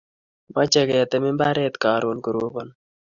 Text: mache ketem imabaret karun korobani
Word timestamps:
mache 0.53 0.81
ketem 0.89 1.23
imabaret 1.31 1.73
karun 1.83 2.17
korobani 2.25 2.73